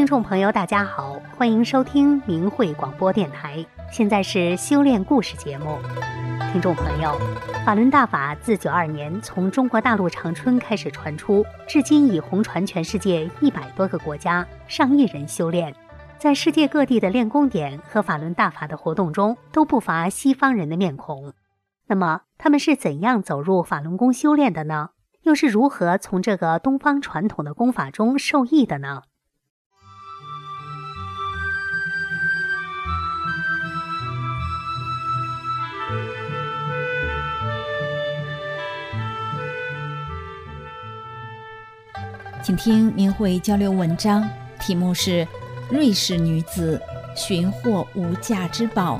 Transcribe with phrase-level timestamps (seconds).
[0.00, 3.62] 听众朋友，大家好，欢迎收听明慧广播电台。
[3.92, 5.76] 现在是修炼故事节目。
[6.50, 7.12] 听众朋友，
[7.66, 15.74] 法轮大法自九二年从中国大陆长春开始传出，至今已红传全世界一百多个国家，上亿人修炼。
[16.16, 21.34] 在世界各地的练功点和法轮大法的活动中，都不乏西方人的面孔。
[21.88, 24.88] 那么，他们是怎样走入法轮功修炼的呢？
[25.24, 29.02] 又是如何从这个东方传统的功法中受益的呢？
[42.42, 44.26] 请听明慧交流文章，
[44.58, 45.26] 题目是
[45.70, 46.80] 《瑞士女子
[47.14, 48.96] 寻获无价之宝》。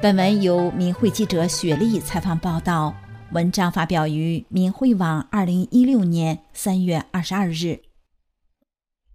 [0.00, 2.94] 本文由明慧记者雪莉采访报道，
[3.32, 7.82] 文章发表于明慧网，二零一六年三月二十二日。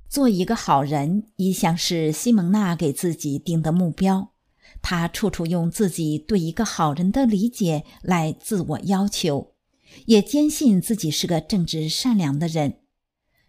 [0.09, 4.33] 做一个好人一向是西蒙娜给自己定的目标，
[4.81, 9.53] 她处处用自己对一个好人的理解来自我要求，
[10.05, 12.79] 也坚信自己是个正直善良的人。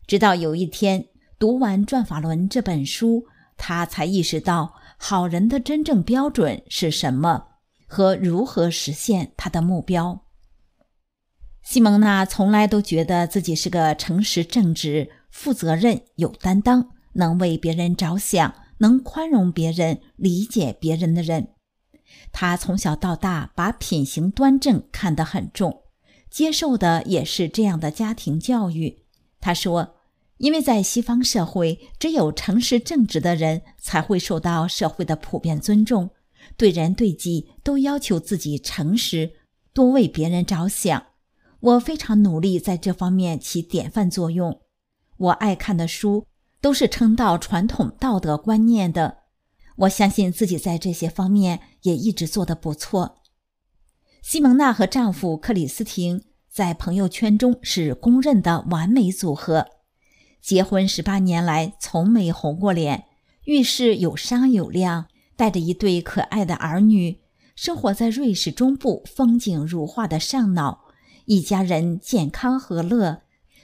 [0.07, 3.27] 直到有一天读完《转法轮》这本书，
[3.57, 7.47] 他才意识到好人的真正标准是什么
[7.89, 10.23] 和如何实现他的目标。
[11.63, 21.49] 西蒙娜从来都觉得自己是个诚实正直、负责任、有担当、能为别人着想、能宽容别人、理解别人的人。
[22.31, 25.83] 他从小到大把品行端正看得很重，
[26.31, 29.03] 接受的也是这样的家庭教育。
[29.41, 29.96] 他说。
[30.39, 36.11] 因为在西方社会，只有诚实正直的人才会受到社会的普遍尊重，
[36.57, 39.33] 对人对己都要求自己诚实，
[39.73, 41.07] 多为别人着想。
[41.61, 44.61] 我非常努力在这方面起典范作用。
[45.17, 46.27] 我爱看的书
[46.61, 49.19] 都是称道传统道德观念的。
[49.77, 53.23] 我相信自己在这些方面也一直做得不错。
[54.23, 59.67] 西蒙娜和丈夫克里斯汀在朋友圈中是公认的完美组合。
[60.47, 63.07] 结婚十八年来，从没红过脸，
[63.47, 67.19] 遇事有商有量，带着一对可爱的儿女，
[67.57, 70.85] 生活在瑞士中部风景如画的上脑，
[71.25, 73.23] 一家人健康和乐，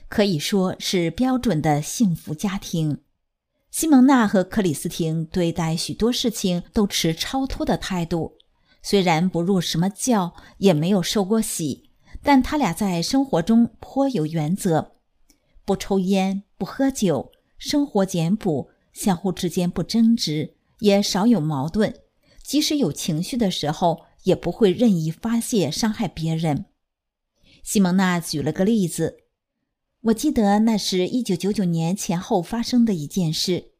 [0.08, 2.98] 可以说是标准的幸福家庭。
[3.70, 8.32] 西蒙娜和克里斯汀对待许多事情都持超脱的态度，
[8.82, 11.90] 虽然不入什么教，也没有受过洗，
[12.24, 14.96] 但他俩在生活中颇有原则，
[15.64, 16.42] 不抽烟。
[16.56, 21.92] 不喝酒，生活简朴，相互之间不争执，也少有矛盾。
[22.44, 26.66] 即使有情绪的时候，也不会任意发泄伤害别人。
[27.64, 29.24] 西蒙娜举了个例子，
[30.02, 33.72] 我记得那是一九九九年前后发生的一件事。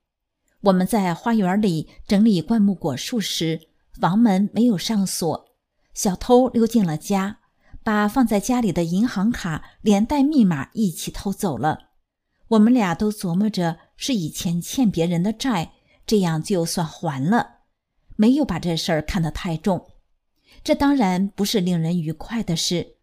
[0.62, 3.68] 我们在花园里整理灌木果树时，
[4.00, 5.48] 房门没有上锁，
[5.94, 7.38] 小偷溜进了家，
[7.84, 11.90] 把放在家里的银行卡连带密码一起偷走了。
[12.48, 15.72] 我们俩都琢磨着是以前欠别人的债，
[16.06, 17.60] 这样就算还了，
[18.16, 19.86] 没有把这事儿看得太重。
[20.62, 22.96] 这当然不是令人愉快的事。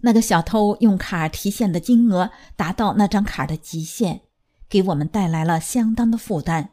[0.00, 4.22] 那个小偷用卡提现的金额达到那张卡的极限，
[4.68, 6.70] 给我们带来了相当的负担。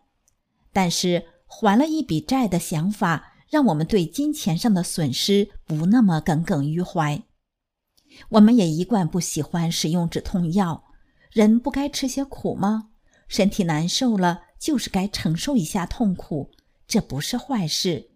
[0.73, 7.23] 但是还了一笔债的想法，让我们对金钱上的损失不那么耿耿于怀。
[8.29, 10.85] 我们也一贯不喜欢使用止痛药。
[11.31, 12.89] 人不该吃些苦吗？
[13.27, 16.51] 身体难受了，就是该承受一下痛苦，
[16.87, 18.11] 这不是坏事。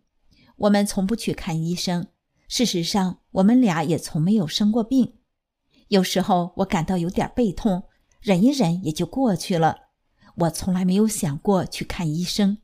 [0.55, 2.07] 我们从不去看医生，
[2.47, 5.15] 事实上，我们俩也从没有生过病。
[5.87, 7.83] 有时候我感到有点背痛，
[8.21, 9.89] 忍一忍也就过去了。
[10.35, 12.59] 我从来没有想过去看医生。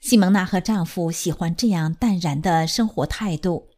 [0.00, 3.69] 西蒙娜和丈夫喜欢这样淡然的生活态度，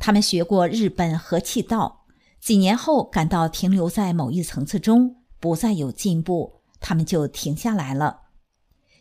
[0.00, 2.06] 他们学过日本和气道。
[2.40, 8.22] 几年后，感到停留在某一层次中，不再有进步，他们就停下来了。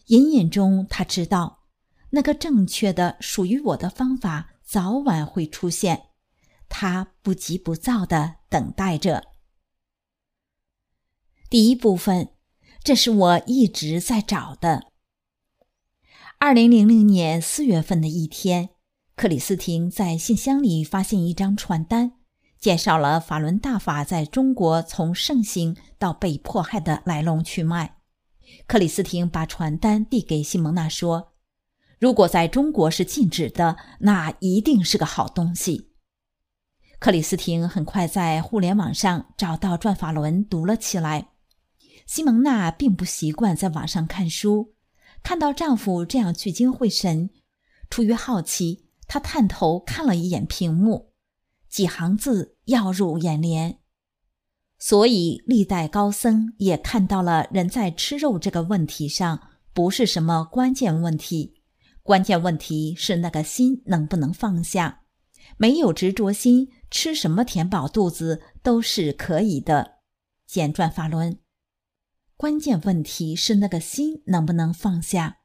[0.08, 1.64] 隐隐中，他知道，
[2.10, 6.08] 那个正确的、属于我的方法早晚会出现。
[6.68, 9.24] 他不急不躁地等待着。
[11.50, 12.34] 第一部分，
[12.84, 14.92] 这是我一直在找的。
[16.38, 18.70] 二零零零年四月份的一天，
[19.20, 22.14] 克里斯汀在信箱里发现一张传单。
[22.58, 27.98] 介绍了法轮大法在中国从盛行到被迫害的来龙去脉。
[28.66, 31.34] 克里斯汀把传单递给西蒙娜，说
[32.00, 35.92] ：“如果在中国是禁止的，那一定是个好东西。”
[36.98, 41.32] 克里斯汀很快在互联网上找到《转法轮》，读了起来。
[42.06, 44.76] 西蒙娜并不习惯在网上看书，
[45.22, 47.30] 看到丈夫这样聚精会神，
[47.90, 51.12] 出于好奇，他探头看了一眼屏幕，
[51.68, 53.80] 几行字耀入眼帘。
[54.78, 61.64] 所以，历代高僧也看到了人在吃肉这个问题上不是什么关键问题，
[62.02, 65.02] 关键问题是那个心能不能放下。
[65.58, 69.96] 没有执着心，吃什么填饱肚子都是可以的。
[70.46, 71.40] 简传法轮。
[72.38, 75.40] 关键问题是那个心能不能放下？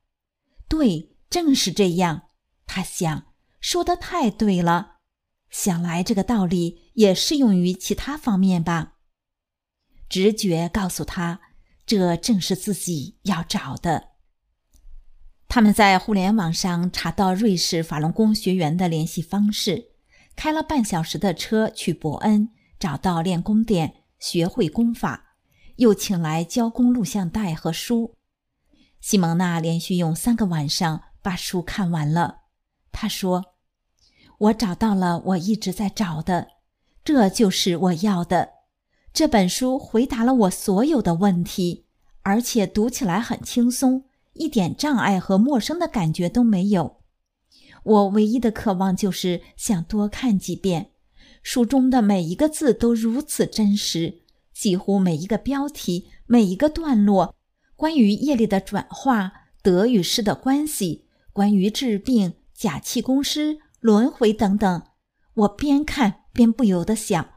[0.68, 2.28] 对，正是这样。
[2.66, 3.33] 他想，
[3.64, 4.96] 说的太对了。
[5.48, 8.96] 想来这个道理也适用于其他方面吧。
[10.06, 11.40] 直觉告诉他，
[11.86, 14.10] 这正是自己要找的。
[15.48, 19.92] 他们在互联网上查到瑞士法轮功学员的联系方式，
[20.36, 25.38] 开了半小时的车去伯恩，找到练功店，学会功法。
[25.76, 28.14] 又请来教工录像带和书，
[29.00, 32.42] 西蒙娜连续用三个晚上把书看完了。
[32.92, 33.53] 她说
[34.44, 36.48] ：“我找到了我一直在找的，
[37.02, 38.50] 这就是我要的。
[39.12, 41.86] 这本书回答了我所有的问题，
[42.22, 44.04] 而且读起来很轻松，
[44.34, 46.96] 一点障碍和陌生的感觉都没有。
[47.84, 50.90] 我唯一的渴望就是想多看几遍，
[51.42, 54.22] 书中的每一个字都如此真实。”
[54.54, 57.34] 几乎每一个标题、每一个段落，
[57.74, 59.32] 关于业力的转化、
[59.62, 64.82] 得与失的关系，关于治病、假气功师、轮回等等，
[65.34, 67.28] 我边看边不由得想：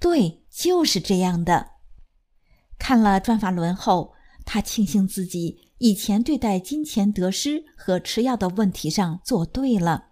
[0.00, 1.74] 对，就是这样的。
[2.76, 4.12] 看了转法轮后，
[4.44, 10.06] 他庆幸自己以前对待金钱得失和吃药的问题上做对了，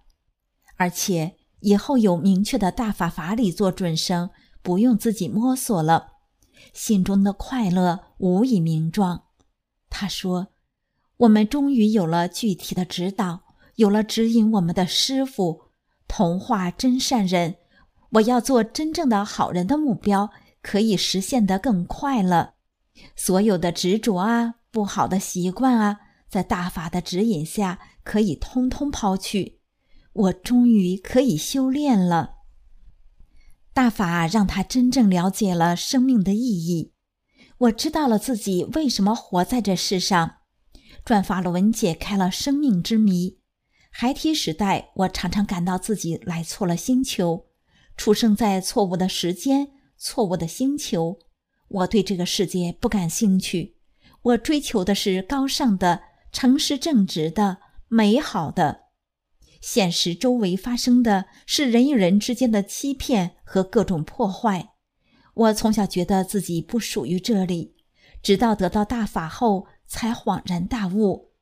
[0.77, 4.31] 而且以后有明确的大法法理做准绳，
[4.63, 6.13] 不用自己摸索了。
[6.73, 9.25] 心中的快乐无以名状。
[9.89, 10.53] 他说
[11.19, 13.41] ：“我们终于有了具体的指导，
[13.75, 15.70] 有了指引我们的师傅，
[16.11, 17.55] 童话真善人。
[18.15, 20.31] 我要做真正的好人的目标
[20.61, 22.55] 可以实现得更快了。
[23.15, 29.61] 所有的执着啊，不好的习惯啊，在大法的指引下可以通通抛去。
[30.13, 32.39] 我终于可以修炼了。”
[33.73, 36.93] 大法让他真正了解了生命的意义。
[37.59, 40.39] 我知道了自己为什么活在这世上。
[41.05, 43.40] 转法轮解开了生命之谜。
[43.91, 47.47] 孩提时代，我常常感到自己来错了星球，
[47.97, 51.19] 出生在错误的时间、错误的星球。
[51.69, 53.77] 我对这个世界不感兴趣。
[54.23, 56.03] 我追求的是高尚的、
[56.33, 57.59] 诚实正直的、
[57.89, 58.83] 美好的。
[59.61, 64.71] 现实周围发生的是人与人之间的欺骗和各种破坏。
[65.35, 67.75] 我从小觉得自己不属于这里，
[68.23, 71.33] 直到得到大法后才恍然大悟。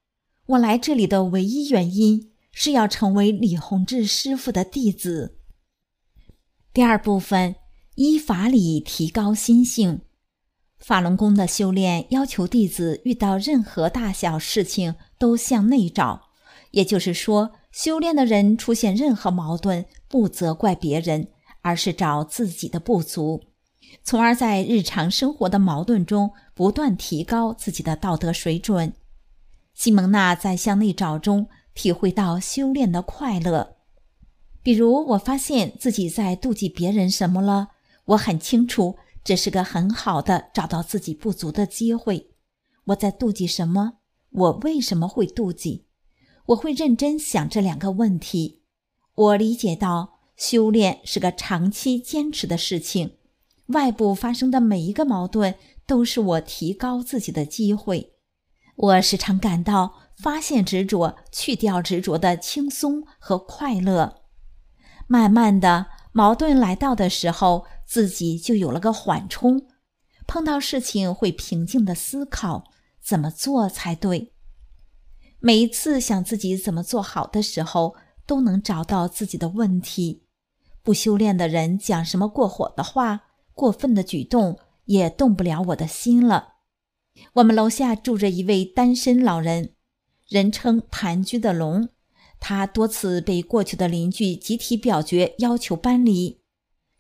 [0.47, 5.39] 我来这里的唯一原因是要成为李洪志师傅的弟子。
[6.73, 7.55] 第二部分，
[7.95, 10.01] 依法理提高心性。
[10.77, 16.31] 法轮功的修炼要求弟子遇到任何大小事情都向内找，
[16.73, 17.53] 也就是说。
[17.71, 21.29] 修炼的人出现任何矛盾，不责怪别人，
[21.61, 23.45] 而是找自己的不足，
[24.03, 28.95] 从而在日常生活的矛盾中不断提高自己的道德水准。
[29.75, 31.47] 西蒙娜在向内找中
[31.79, 33.77] 体会到修炼的快乐。
[34.65, 37.69] 比如，我发现自己在妒忌别人什么了，
[38.07, 42.31] 我很清楚这是个很好的找到自己不足的机会。
[42.87, 43.99] 我在妒忌什么？
[44.31, 45.85] 我为什么会妒忌？
[46.47, 48.63] 我会认真想这两个问题。
[49.15, 53.13] 我理解到，修炼是个长期坚持的事情。
[53.67, 55.55] 外部发生的每一个矛盾，
[55.87, 58.15] 都是我提高自己的机会。
[58.75, 64.23] 我时常感到发现执着、去掉执着的轻松和快乐。
[65.07, 69.67] 慢慢的，矛盾来到的时候，自己就有了个缓冲。
[70.27, 72.65] 碰到事情会平静的思考
[73.01, 74.35] 怎么做才对。
[75.41, 77.95] 每一次想自己怎么做好的时候，
[78.27, 80.25] 都能找到自己的问题。
[80.83, 83.21] 不修炼的人讲什么过火的话、
[83.55, 86.55] 过分的举动，也动不了我的心了。
[87.35, 89.75] 我们楼下住着一位单身老人，
[90.29, 91.89] 人称“盘踞的龙”。
[92.41, 96.41] 他多次被过去的邻居集体表决要求搬离，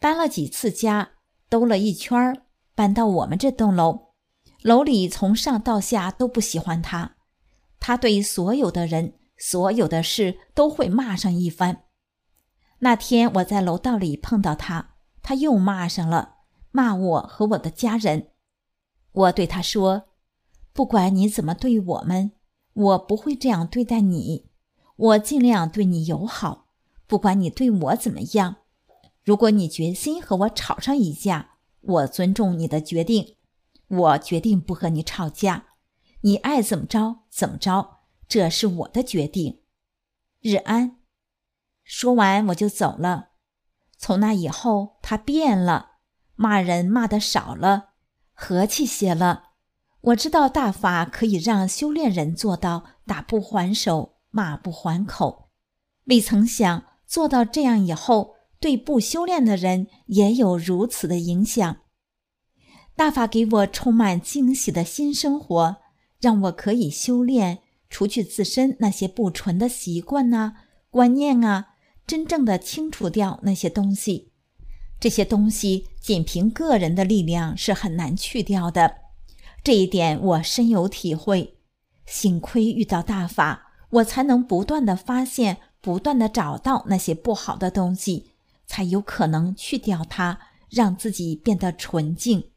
[0.00, 1.11] 搬了几次家，
[1.49, 2.42] 兜了一圈
[2.75, 4.08] 搬到我们这栋楼。
[4.62, 7.16] 楼里从上到下都不喜欢他。
[7.78, 11.85] 他对所有的人、所有的事都会骂上一番。
[12.80, 16.38] 那天我在楼道里碰到他，他又骂上了，
[16.73, 18.30] 骂我和我的家人。
[19.12, 20.08] 我对他说
[20.75, 22.32] ：“不管你怎么对我们，
[22.78, 24.47] 我不会这样对待你。
[24.94, 26.68] 我尽量对你友好，
[27.08, 28.56] 不管你对我怎么样。
[29.25, 33.37] 如果你决心和我吵上一架，我尊重你的决定。
[33.88, 35.66] 我决定不和你吵架，
[36.20, 39.62] 你爱怎么着怎么着，这是我的决定。
[40.40, 40.99] 日安。
[41.82, 43.30] 说完我就走了。
[43.97, 45.92] 从那以后，他变了，
[46.37, 47.90] 骂人骂的少了，
[48.32, 49.48] 和气些了。
[50.00, 55.49] 我知道大法可以让修炼人做到打不还手，骂不还口，
[56.05, 61.78] 未曾想做到这样以后，对不修炼的人也有如此的影响。
[62.95, 65.76] 大法给我充满惊喜的新生活，
[66.21, 67.59] 让我可以修炼，
[67.90, 70.55] 除去自身那些不纯的习惯啊、
[70.90, 71.75] 观念啊，
[72.07, 74.33] 真正的清除掉那些东西。
[75.00, 78.97] 这些东西仅凭个人的力量是很难去掉的，
[79.62, 81.59] 这一点我深有体会。
[82.07, 88.31] 幸亏遇到大法，我才能不断的发现，不断的找到那些不好的东西，
[88.67, 90.38] 才有可能去掉它，
[90.71, 92.50] 让自己变得纯净。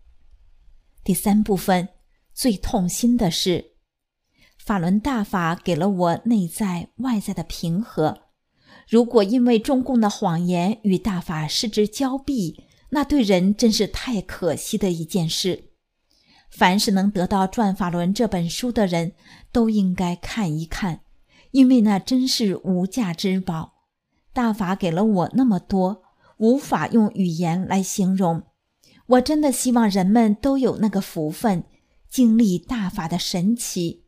[1.04, 1.90] 第三部分
[2.34, 3.74] 最痛心的是，
[4.58, 8.22] 法轮大法给了我内在外在的平和。
[8.88, 15.71] 如果因为中共的谎言与大法失之交臂，那对人真是太可惜的一件事。
[16.52, 19.14] 凡是能得到《转法轮》这本书的人，
[19.52, 21.00] 都应该看一看，
[21.52, 23.74] 因为那真是无价之宝。
[24.34, 26.04] 大法给了我那么多，
[26.38, 28.44] 无法用语言来形容。
[29.08, 31.64] 我真的希望人们都有那个福分，
[32.10, 34.06] 经历大法的神奇。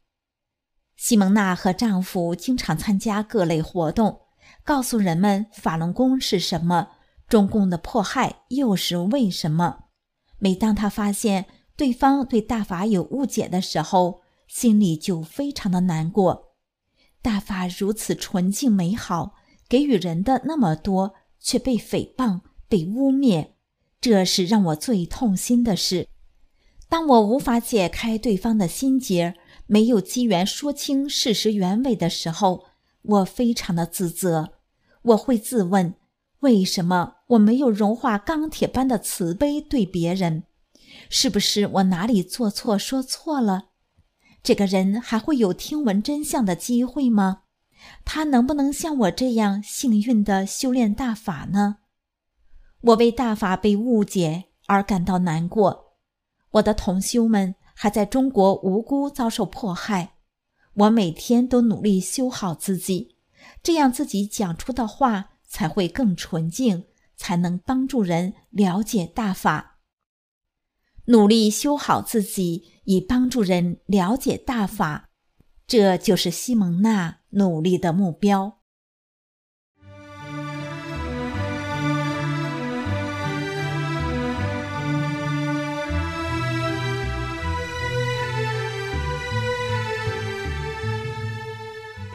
[0.96, 4.22] 西蒙娜和丈夫经常参加各类活动，
[4.64, 6.90] 告诉人们法轮功是什么，
[7.28, 9.86] 中共的迫害又是为什么。
[10.40, 11.46] 每当她发现
[11.84, 16.54] 对方对大法有误解的时候，心里就非常的难过。
[17.22, 19.34] 大法如此纯净美好，
[19.68, 23.50] 给予人的那么多，却被诽谤、被污蔑。
[24.00, 26.08] 这是让我最痛心的事。
[26.88, 29.36] 当我无法解开对方的心结，
[29.68, 32.64] 没有机缘说清事实原委的时候，
[33.02, 34.54] 我非常的自责。
[35.02, 35.96] 我会自问：
[36.40, 40.44] 为什么我没有融化钢铁般的慈悲对别人？
[41.16, 43.66] 是不是我哪里做错说错了？
[44.42, 47.44] 这个人还会有听闻真相的机会吗？
[48.04, 51.78] 他能不能像我这样幸运的修炼大法呢？
[52.82, 55.98] 我为大法被误解而感到难过，
[56.54, 60.16] 我的同修们还在中国无辜遭受迫害。
[60.74, 63.18] 我每天都努力修好自己，
[63.62, 69.73] 这样自己讲出的话才会更纯净，才能帮助人了解大法。
[71.06, 75.10] 努力修好自己，以帮助人了解大法，
[75.68, 78.60] 这就是西蒙娜努力的目标。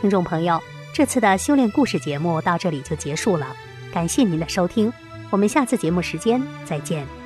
[0.00, 0.62] 听众朋友，
[0.94, 3.54] 这次的修炼故事节目到这里就结束了，
[3.92, 4.90] 感谢您的收听，
[5.28, 7.17] 我们下次节目时间再见。